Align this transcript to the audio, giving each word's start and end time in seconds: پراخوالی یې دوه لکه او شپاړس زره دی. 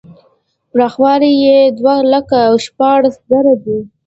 پراخوالی 0.71 1.31
یې 1.43 1.57
دوه 1.77 1.95
لکه 2.13 2.37
او 2.47 2.55
شپاړس 2.65 3.15
زره 3.29 3.53
دی. 3.63 3.79